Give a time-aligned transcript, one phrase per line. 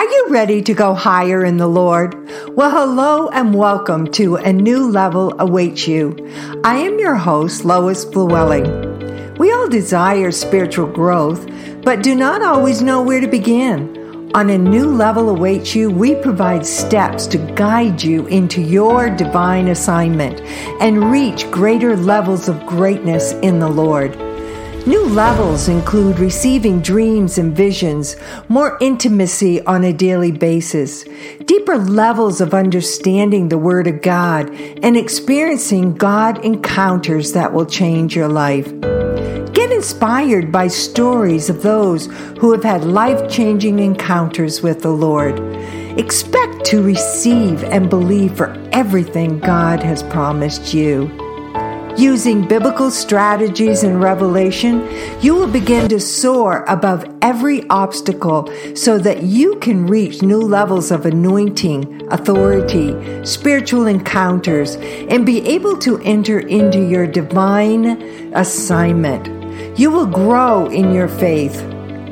[0.00, 2.14] Are you ready to go higher in the Lord?
[2.56, 6.16] Well, hello and welcome to A New Level Awaits You.
[6.64, 9.36] I am your host, Lois Flewelling.
[9.36, 11.46] We all desire spiritual growth,
[11.82, 14.30] but do not always know where to begin.
[14.34, 19.68] On A New Level Awaits You, we provide steps to guide you into your divine
[19.68, 20.40] assignment
[20.80, 24.29] and reach greater levels of greatness in the Lord.
[24.86, 28.16] New levels include receiving dreams and visions,
[28.48, 31.04] more intimacy on a daily basis,
[31.44, 34.48] deeper levels of understanding the Word of God,
[34.82, 38.72] and experiencing God encounters that will change your life.
[39.52, 42.06] Get inspired by stories of those
[42.38, 45.38] who have had life changing encounters with the Lord.
[45.98, 51.29] Expect to receive and believe for everything God has promised you.
[52.00, 54.88] Using biblical strategies and revelation,
[55.20, 60.90] you will begin to soar above every obstacle so that you can reach new levels
[60.90, 68.00] of anointing, authority, spiritual encounters, and be able to enter into your divine
[68.32, 69.28] assignment.
[69.78, 71.60] You will grow in your faith,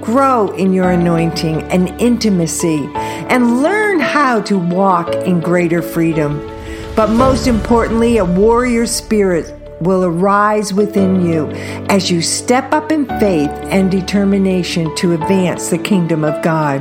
[0.02, 6.46] grow in your anointing and intimacy, and learn how to walk in greater freedom.
[6.94, 11.48] But most importantly, a warrior spirit will arise within you
[11.88, 16.80] as you step up in faith and determination to advance the kingdom of God.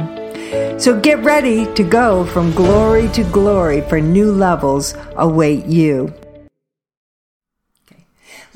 [0.82, 6.14] So get ready to go from glory to glory for new levels await you.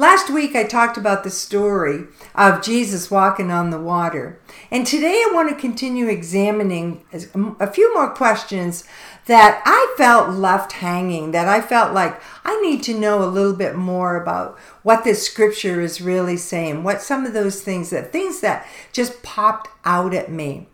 [0.02, 4.42] Last week I talked about the story of Jesus walking on the water.
[4.72, 8.84] And today I want to continue examining a few more questions
[9.28, 13.54] that I felt left hanging, that I felt like I need to know a little
[13.54, 18.12] bit more about what this scripture is really saying, what some of those things that
[18.12, 20.68] things that just popped out at me.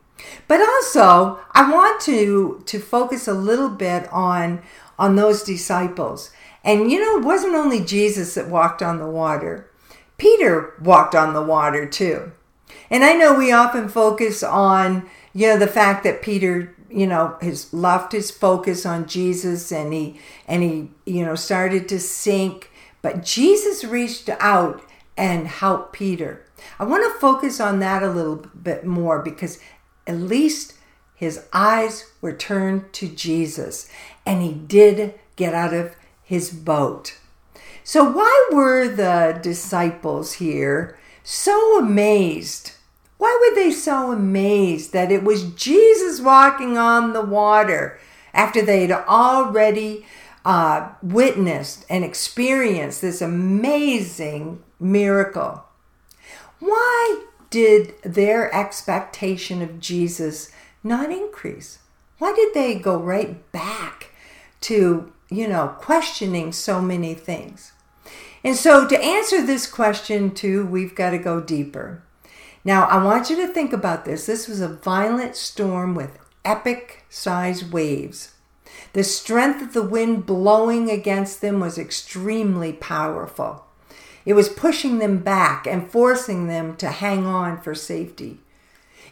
[0.47, 4.61] But also, I want to to focus a little bit on
[4.97, 6.31] on those disciples.
[6.67, 9.71] And you know, it wasn't only Jesus that walked on the water.
[10.17, 12.33] Peter walked on the water too.
[12.91, 17.35] And I know we often focus on, you know, the fact that Peter you know
[17.41, 22.71] his left his focus on jesus and he and he you know started to sink
[23.01, 24.81] but jesus reached out
[25.17, 26.45] and helped peter
[26.79, 29.59] i want to focus on that a little bit more because
[30.05, 30.75] at least
[31.13, 33.89] his eyes were turned to jesus
[34.25, 35.93] and he did get out of
[36.27, 37.17] his boat
[37.83, 42.73] so why were the disciples here so amazed
[43.17, 47.99] why were they so amazed that it was Jesus walking on the water
[48.33, 50.05] after they had already
[50.45, 55.63] uh, witnessed and experienced this amazing miracle?
[56.59, 60.51] Why did their expectation of Jesus
[60.83, 61.79] not increase?
[62.19, 64.11] Why did they go right back
[64.61, 67.73] to, you know, questioning so many things?
[68.43, 72.03] And so to answer this question too, we've got to go deeper.
[72.63, 74.25] Now, I want you to think about this.
[74.25, 78.33] This was a violent storm with epic sized waves.
[78.93, 83.65] The strength of the wind blowing against them was extremely powerful.
[84.25, 88.39] It was pushing them back and forcing them to hang on for safety.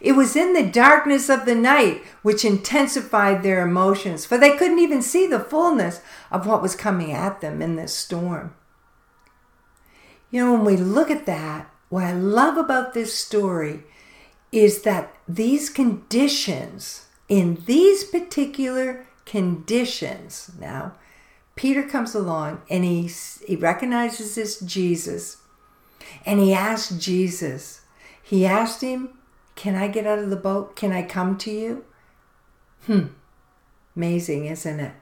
[0.05, 4.77] It was in the darkness of the night which intensified their emotions, for they couldn't
[4.77, 5.99] even see the fullness
[6.29, 8.53] of what was coming at them in this storm.
[10.29, 13.81] You know, when we look at that, what I love about this story
[14.51, 20.93] is that these conditions, in these particular conditions, now,
[21.55, 23.09] Peter comes along and he,
[23.47, 25.37] he recognizes this Jesus
[26.27, 27.81] and he asks Jesus,
[28.21, 29.09] he asked him,
[29.55, 30.75] Can I get out of the boat?
[30.75, 31.85] Can I come to you?
[32.85, 33.07] Hmm,
[33.95, 34.93] amazing, isn't it?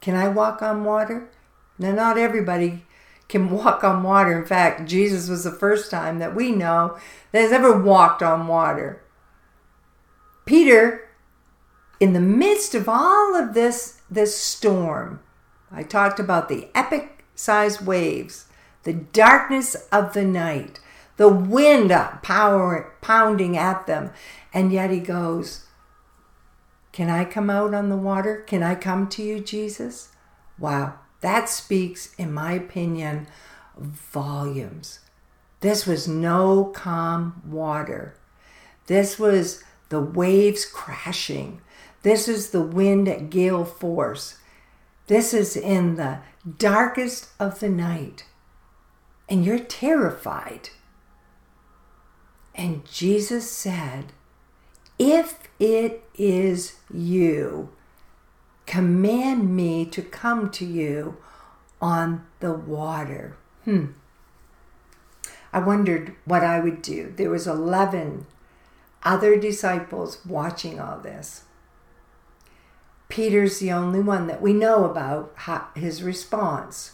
[0.00, 1.30] Can I walk on water?
[1.78, 2.84] Now, not everybody
[3.28, 4.38] can walk on water.
[4.38, 6.98] In fact, Jesus was the first time that we know
[7.32, 9.02] that has ever walked on water.
[10.44, 11.08] Peter,
[12.00, 15.20] in the midst of all of this, this storm,
[15.70, 18.46] I talked about the epic sized waves,
[18.82, 20.80] the darkness of the night,
[21.20, 21.90] the wind
[22.22, 24.10] power, pounding at them,
[24.54, 25.66] and yet he goes,
[26.92, 28.42] Can I come out on the water?
[28.46, 30.12] Can I come to you, Jesus?
[30.58, 30.94] Wow.
[31.20, 33.26] That speaks, in my opinion,
[33.76, 35.00] volumes.
[35.60, 38.14] This was no calm water.
[38.86, 41.60] This was the waves crashing.
[42.00, 44.38] This is the wind at gale force.
[45.06, 46.20] This is in the
[46.56, 48.24] darkest of the night.
[49.28, 50.70] And you're terrified.
[52.54, 54.12] And Jesus said,
[54.98, 57.70] If it is you,
[58.66, 61.16] command me to come to you
[61.80, 63.36] on the water.
[63.64, 63.86] Hmm.
[65.52, 67.12] I wondered what I would do.
[67.16, 68.26] There was 11
[69.02, 71.44] other disciples watching all this.
[73.08, 75.34] Peter's the only one that we know about
[75.76, 76.92] his response.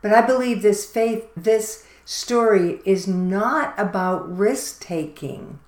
[0.00, 5.58] But I believe this faith, this story is not about risk taking.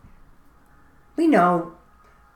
[1.17, 1.75] We know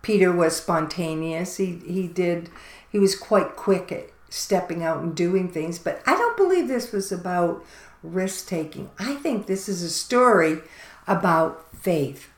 [0.03, 1.57] Peter was spontaneous.
[1.57, 2.51] He he did
[2.91, 6.93] he was quite quick at stepping out and doing things, but I don't believe this
[6.93, 7.65] was about
[8.03, 8.91] risk taking.
[8.99, 10.59] I think this is a story
[11.07, 12.29] about faith.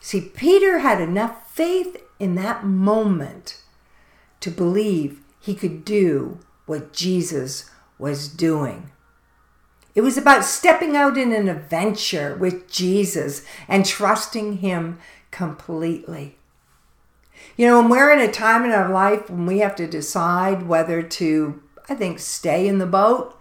[0.00, 3.60] See, Peter had enough faith in that moment
[4.40, 8.90] to believe he could do what Jesus was doing.
[9.98, 15.00] It was about stepping out in an adventure with Jesus and trusting Him
[15.32, 16.36] completely.
[17.56, 20.68] You know, when we're in a time in our life when we have to decide
[20.68, 23.36] whether to, I think, stay in the boat,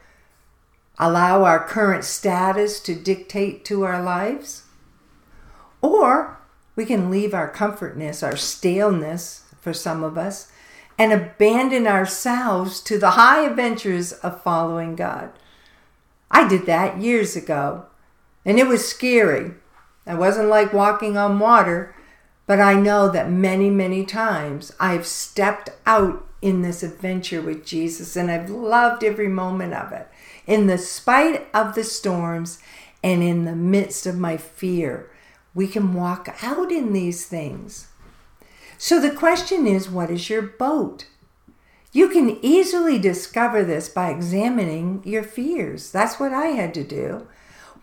[0.98, 4.64] allow our current status to dictate to our lives,
[5.80, 6.40] or
[6.76, 10.52] we can leave our comfortness, our staleness for some of us,
[10.98, 15.32] and abandon ourselves to the high adventures of following God.
[16.30, 17.86] I did that years ago,
[18.46, 19.54] and it was scary.
[20.06, 21.96] I wasn't like walking on water,
[22.46, 28.16] but I know that many, many times I've stepped out in this adventure with Jesus,
[28.16, 30.08] and I've loved every moment of it.
[30.46, 32.60] In the spite of the storms
[33.04, 35.10] and in the midst of my fear,
[35.54, 37.88] we can walk out in these things.
[38.78, 41.08] So the question is what is your boat?
[41.98, 45.90] You can easily discover this by examining your fears.
[45.90, 47.28] That's what I had to do.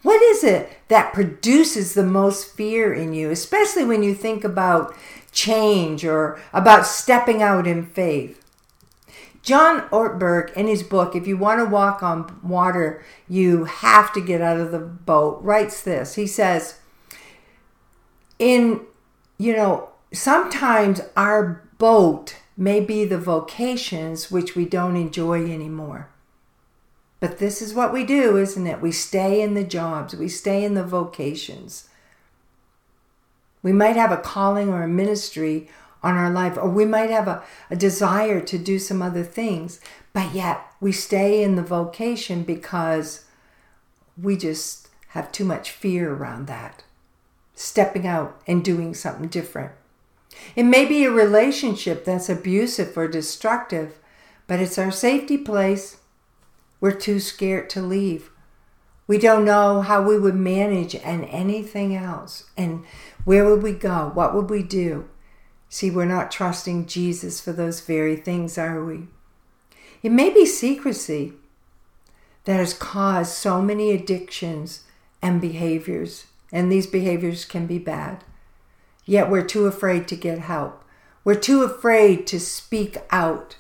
[0.03, 4.95] What is it that produces the most fear in you, especially when you think about
[5.33, 8.41] change or about stepping out in faith?
[9.43, 14.21] John Ortberg, in his book, If You Want to Walk on Water, You Have to
[14.21, 16.15] Get Out of the Boat, writes this.
[16.15, 16.79] He says,
[18.39, 18.83] In,
[19.39, 26.09] you know, sometimes our boat may be the vocations which we don't enjoy anymore.
[27.21, 28.81] But this is what we do, isn't it?
[28.81, 31.89] We stay in the jobs, we stay in the vocations.
[33.63, 35.71] We might have a calling or a ministry
[36.03, 39.81] on our life, or we might have a, a desire to do some other things,
[40.13, 43.25] but yet we stay in the vocation because
[44.21, 46.85] we just have too much fear around that.
[47.55, 49.73] Stepping out and doing something different.
[50.57, 53.99] It may be a relationship that's abusive or destructive,
[54.47, 55.99] but it's our safety place.
[56.81, 58.31] We're too scared to leave.
[59.07, 62.45] We don't know how we would manage and anything else.
[62.57, 62.85] And
[63.25, 64.11] where would we go?
[64.15, 65.09] What would we do?
[65.69, 69.09] See, we're not trusting Jesus for those very things, are we?
[70.03, 71.33] It may be secrecy
[72.45, 74.85] that has caused so many addictions
[75.21, 78.23] and behaviors, and these behaviors can be bad.
[79.05, 80.85] Yet we're too afraid to get help.
[81.25, 83.57] We're too afraid to speak out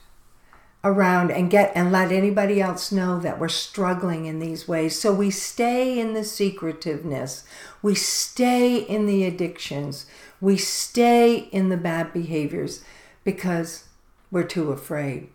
[0.82, 5.00] around and get and let anybody else know that we're struggling in these ways.
[5.00, 7.44] So we stay in the secretiveness.
[7.80, 10.04] We stay in the addictions.
[10.40, 12.84] We stay in the bad behaviors
[13.24, 13.84] because
[14.30, 15.28] we're too afraid.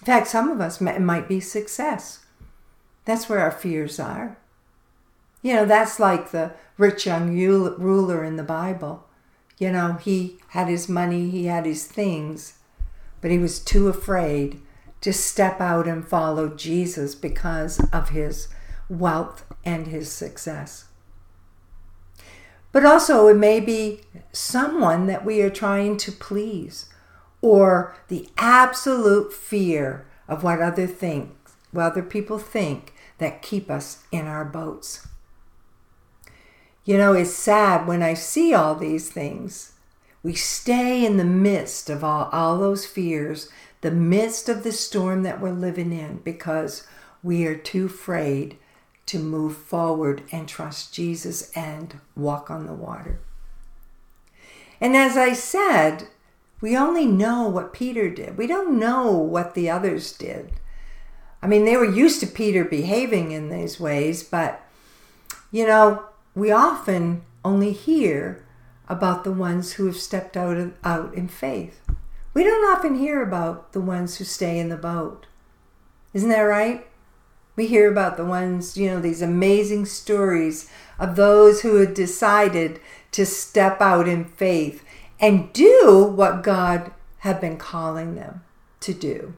[0.00, 2.20] In fact, some of us might be success.
[3.06, 4.36] That's where our fears are.
[5.42, 9.06] You know, that's like the rich young ruler in the Bible.
[9.58, 12.58] You know, he had his money, he had his things,
[13.20, 14.60] but he was too afraid
[15.00, 18.48] to step out and follow Jesus because of his
[18.88, 20.86] wealth and his success.
[22.70, 24.02] But also, it may be
[24.32, 26.88] someone that we are trying to please,
[27.40, 31.30] or the absolute fear of what other think,
[31.72, 35.06] what other people think that keep us in our boats.
[36.88, 39.72] You know, it's sad when I see all these things.
[40.22, 43.50] We stay in the midst of all, all those fears,
[43.82, 46.86] the midst of the storm that we're living in, because
[47.22, 48.56] we are too afraid
[49.04, 53.20] to move forward and trust Jesus and walk on the water.
[54.80, 56.08] And as I said,
[56.62, 58.38] we only know what Peter did.
[58.38, 60.52] We don't know what the others did.
[61.42, 64.64] I mean, they were used to Peter behaving in these ways, but
[65.52, 66.07] you know,
[66.38, 68.44] we often only hear
[68.88, 71.80] about the ones who have stepped out, of, out in faith.
[72.32, 75.26] We don't often hear about the ones who stay in the boat.
[76.14, 76.86] Isn't that right?
[77.56, 82.80] We hear about the ones, you know, these amazing stories of those who had decided
[83.12, 84.84] to step out in faith
[85.18, 88.44] and do what God had been calling them
[88.80, 89.34] to do.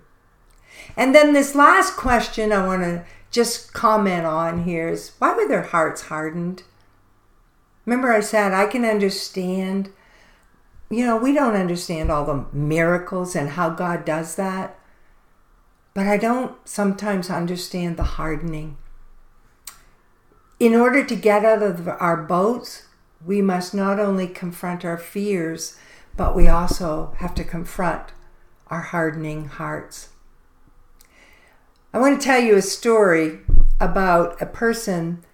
[0.97, 5.49] And then this last question I want to just comment on here is why were
[5.49, 6.63] their hearts hardened?
[7.87, 9.91] Remember, I said I can understand,
[10.91, 14.79] you know, we don't understand all the miracles and how God does that,
[15.95, 18.77] but I don't sometimes understand the hardening.
[20.59, 22.85] In order to get out of our boats,
[23.25, 25.77] we must not only confront our fears,
[26.17, 28.13] but we also have to confront
[28.69, 30.11] our hardening hearts.
[31.93, 33.41] I want to tell you a story
[33.81, 35.25] about a person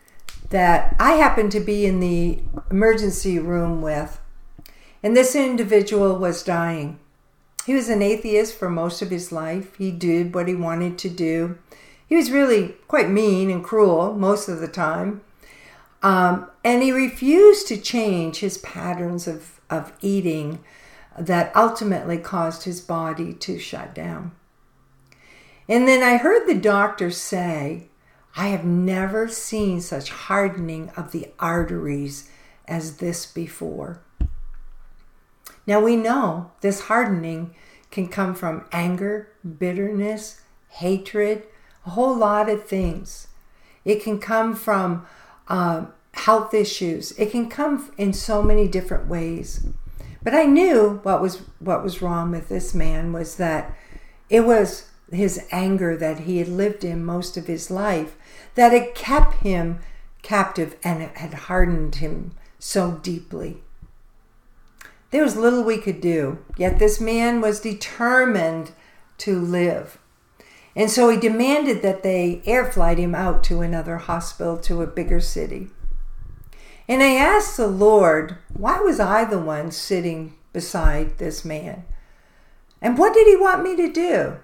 [0.51, 4.21] that I happened to be in the emergency room with.
[5.03, 6.99] And this individual was dying.
[7.65, 9.77] He was an atheist for most of his life.
[9.77, 11.59] He did what he wanted to do.
[12.07, 15.23] He was really quite mean and cruel most of the time.
[16.03, 20.61] Um, and he refused to change his patterns of, of eating
[21.19, 24.33] that ultimately caused his body to shut down.
[25.69, 27.89] And then I heard the doctor say,
[28.37, 32.29] I have never seen such hardening of the arteries
[32.69, 34.03] as this before.
[35.67, 37.55] Now we know this hardening
[37.91, 39.29] can come from anger,
[39.59, 41.45] bitterness, hatred,
[41.87, 43.29] a whole lot of things.
[43.85, 45.07] It can come from
[45.49, 47.13] uh, health issues.
[47.13, 49.67] It can come in so many different ways.
[50.23, 53.75] But I knew what was what was wrong with this man was that
[54.29, 58.17] it was his anger that he had lived in most of his life,
[58.55, 59.79] that had kept him
[60.23, 63.63] captive and it had hardened him so deeply.
[65.11, 68.73] There was little we could do, yet this man was determined
[69.19, 69.99] to live.
[70.75, 74.87] And so he demanded that they air flight him out to another hospital to a
[74.87, 75.69] bigger city.
[76.89, 81.85] And I asked the Lord, why was I the one sitting beside this man?
[82.83, 84.37] And what did he want me to do?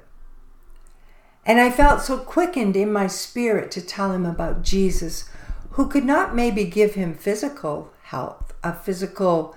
[1.44, 5.28] And I felt so quickened in my spirit to tell him about Jesus,
[5.70, 9.56] who could not maybe give him physical health, a physical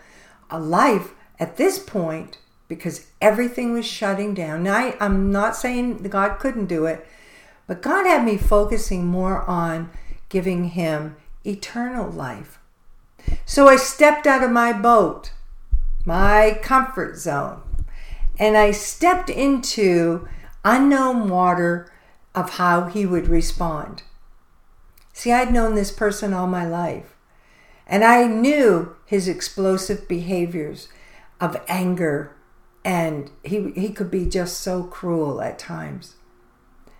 [0.50, 2.38] a life at this point,
[2.68, 4.63] because everything was shutting down.
[4.63, 7.06] Now, I, I'm not saying God couldn't do it,
[7.68, 9.89] but God had me focusing more on
[10.30, 11.15] giving him
[11.46, 12.60] eternal life.
[13.46, 15.32] So I stepped out of my boat,
[16.06, 17.62] my comfort zone,
[18.39, 20.27] and I stepped into
[20.66, 21.90] unknown water
[22.34, 24.04] of how he would respond.
[25.14, 27.16] See, I'd known this person all my life,
[27.88, 30.90] and I knew his explosive behaviors
[31.40, 32.36] of anger,
[32.84, 36.16] and he, he could be just so cruel at times.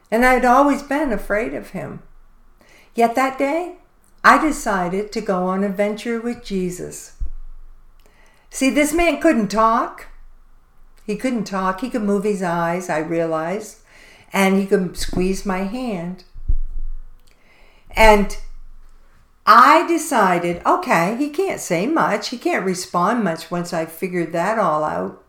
[0.10, 2.02] And I'd always been afraid of him.
[2.94, 3.78] Yet that day,
[4.24, 7.22] I decided to go on a venture with Jesus.
[8.50, 10.08] See, this man couldn't talk.
[11.06, 11.82] He couldn't talk.
[11.82, 13.80] He could move his eyes, I realized,
[14.34, 16.24] and he could squeeze my hand.
[17.92, 18.38] And
[19.46, 22.30] I decided, okay, he can't say much.
[22.30, 25.24] He can't respond much once I figured that all out.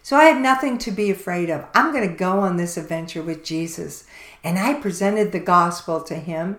[0.00, 1.66] So I had nothing to be afraid of.
[1.74, 4.04] I'm going to go on this adventure with Jesus.
[4.44, 6.58] And I presented the gospel to him.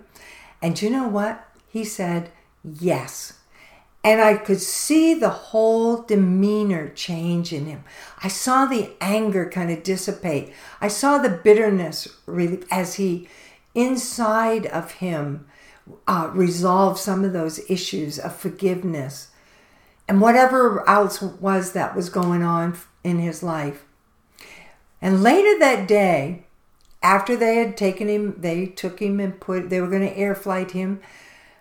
[0.61, 1.47] And you know what?
[1.69, 2.31] He said,
[2.63, 3.38] yes.
[4.03, 7.83] And I could see the whole demeanor change in him.
[8.23, 10.53] I saw the anger kind of dissipate.
[10.79, 13.27] I saw the bitterness really as he,
[13.75, 15.47] inside of him,
[16.07, 19.29] uh, resolve some of those issues of forgiveness
[20.07, 23.83] and whatever else was that was going on in his life.
[25.01, 26.45] And later that day,
[27.03, 30.35] after they had taken him, they took him and put, they were going to air
[30.35, 30.99] flight him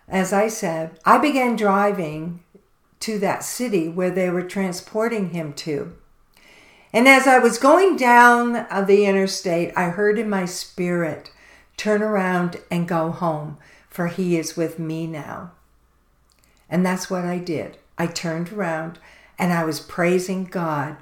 [0.09, 2.43] as I said, I began driving
[3.01, 5.95] to that city where they were transporting him to.
[6.91, 11.31] And as I was going down uh, the interstate, I heard in my spirit,
[11.79, 13.57] Turn around and go home,
[13.89, 15.51] for he is with me now.
[16.69, 17.77] And that's what I did.
[17.97, 18.99] I turned around
[19.37, 20.97] and I was praising God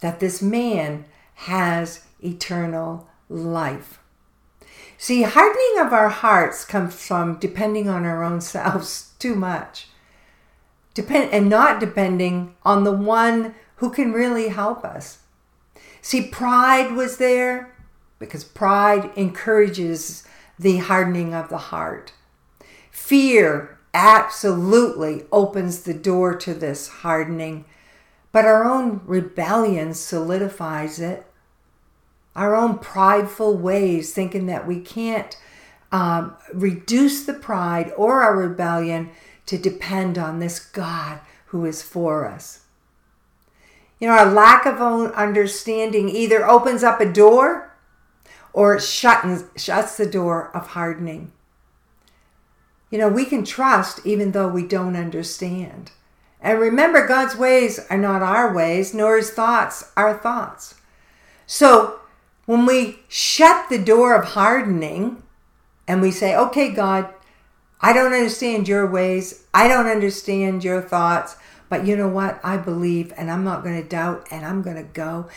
[0.00, 1.04] that this man
[1.34, 3.98] has eternal life.
[4.98, 9.88] See, hardening of our hearts comes from depending on our own selves too much.
[10.94, 15.18] Depend and not depending on the one who can really help us.
[16.00, 17.74] See, pride was there
[18.18, 20.24] because pride encourages
[20.58, 22.12] the hardening of the heart.
[22.90, 27.64] Fear absolutely opens the door to this hardening,
[28.30, 31.26] but our own rebellion solidifies it
[32.34, 35.36] our own prideful ways, thinking that we can't
[35.90, 39.10] um, reduce the pride or our rebellion
[39.46, 42.60] to depend on this God who is for us.
[43.98, 47.76] You know, our lack of understanding either opens up a door
[48.52, 51.32] or shuts, shuts the door of hardening.
[52.90, 55.92] You know, we can trust even though we don't understand.
[56.40, 60.74] And remember, God's ways are not our ways, nor his thoughts our thoughts.
[61.46, 62.00] So
[62.46, 65.22] when we shut the door of hardening
[65.86, 67.12] and we say, okay, God,
[67.80, 71.36] I don't understand your ways, I don't understand your thoughts,
[71.68, 72.40] but you know what?
[72.44, 75.28] I believe and I'm not going to doubt and I'm going to go.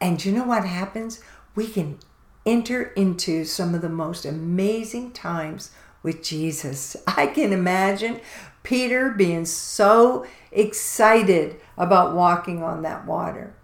[0.00, 1.20] And you know what happens?
[1.54, 1.98] We can
[2.44, 5.70] enter into some of the most amazing times
[6.02, 6.96] with Jesus.
[7.06, 8.20] I can imagine
[8.62, 13.54] Peter being so excited about walking on that water.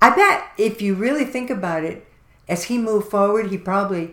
[0.00, 2.06] I bet if you really think about it,
[2.48, 4.12] as he moved forward, he probably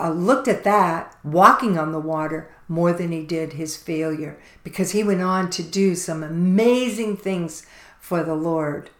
[0.00, 4.92] uh, looked at that, walking on the water, more than he did his failure, because
[4.92, 7.66] he went on to do some amazing things
[8.00, 8.90] for the Lord.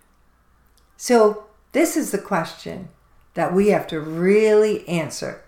[0.97, 2.91] So, this is the question
[3.35, 5.43] that we have to really answer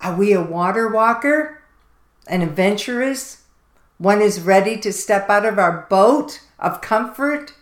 [0.00, 1.62] Are we a water walker,
[2.26, 3.44] an adventurous,
[3.96, 7.54] one is ready to step out of our boat of comfort?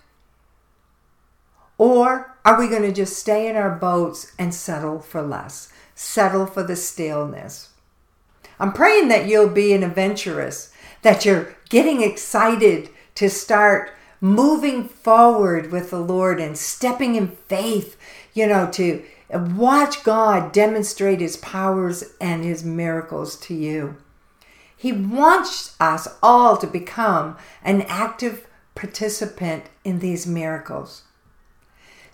[1.78, 5.72] Or are we going to just stay in our boats and settle for less?
[5.94, 7.70] Settle for the stillness?
[8.58, 15.70] I'm praying that you'll be an adventurous, that you're getting excited to start moving forward
[15.70, 17.98] with the Lord and stepping in faith,
[18.32, 23.96] you know, to watch God demonstrate his powers and his miracles to you.
[24.76, 31.02] He wants us all to become an active participant in these miracles.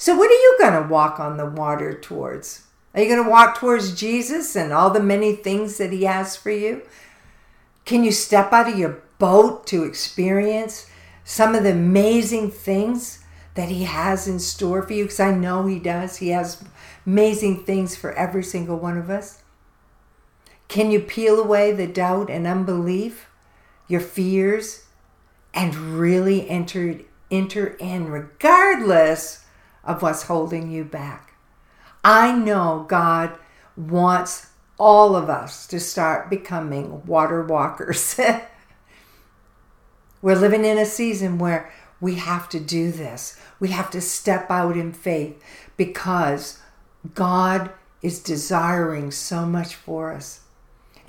[0.02, 2.66] So, what are you going to walk on the water towards?
[2.92, 6.34] Are you going to walk towards Jesus and all the many things that He has
[6.34, 6.82] for you?
[7.84, 10.90] Can you step out of your boat to experience
[11.22, 13.22] some of the amazing things
[13.54, 15.04] that He has in store for you?
[15.04, 16.16] Because I know He does.
[16.16, 16.64] He has
[17.06, 19.44] amazing things for every single one of us.
[20.66, 23.28] Can you peel away the doubt and unbelief,
[23.86, 24.86] your fears,
[25.54, 29.42] and really enter, enter in regardless
[29.84, 31.34] of what's holding you back?
[32.04, 33.38] I know God
[33.76, 38.18] wants all of us to start becoming water walkers.
[40.22, 43.38] We're living in a season where we have to do this.
[43.60, 45.42] We have to step out in faith
[45.76, 46.60] because
[47.14, 47.70] God
[48.02, 50.40] is desiring so much for us.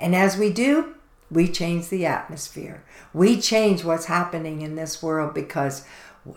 [0.00, 0.94] And as we do,
[1.30, 2.84] we change the atmosphere.
[3.12, 5.84] We change what's happening in this world because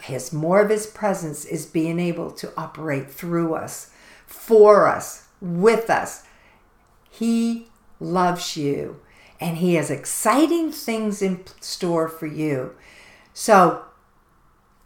[0.02, 3.92] his more of his presence is being able to operate through us,
[4.26, 6.24] for us, with us.
[7.10, 7.68] He
[8.00, 9.00] loves you
[9.40, 12.76] and he has exciting things in store for you.
[13.34, 13.84] So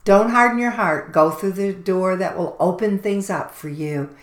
[0.04, 1.12] don't harden your heart.
[1.12, 4.16] Go through the door that will open things up for you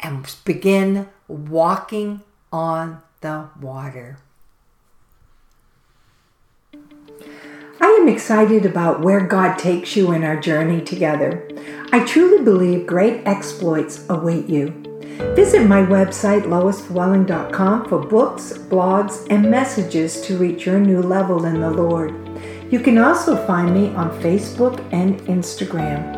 [0.00, 4.18] and begin walking on the water.
[8.00, 11.48] Am excited about where God takes you in our journey together.
[11.92, 14.68] I truly believe great exploits await you.
[15.34, 21.60] Visit my website, loisflewelling.com, for books, blogs, and messages to reach your new level in
[21.60, 22.14] the Lord.
[22.70, 26.12] You can also find me on Facebook and Instagram.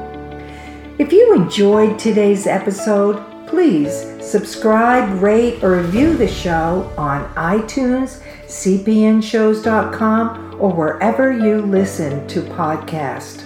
[0.98, 10.56] If you enjoyed today's episode, please subscribe, rate, or review the show on iTunes, cpnshows.com,
[10.58, 13.44] or wherever you listen to podcasts.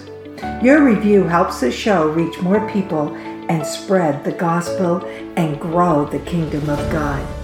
[0.63, 3.15] Your review helps the show reach more people
[3.49, 7.42] and spread the gospel and grow the kingdom of God.